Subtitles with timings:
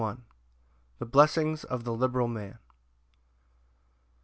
[0.97, 2.57] The blessings of the liberal man.